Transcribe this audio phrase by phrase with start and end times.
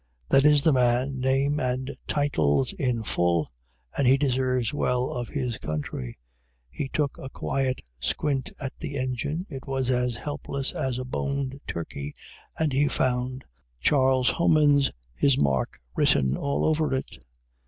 [0.29, 3.47] That is the man, name and titles in full,
[3.95, 6.17] and he deserves well of his country.
[6.71, 11.61] He took a quiet squint at the engine, it was as helpless as a boned
[11.67, 12.15] turkey,
[12.57, 13.45] and he found
[13.79, 17.23] "Charles Homans, his mark," written all over it.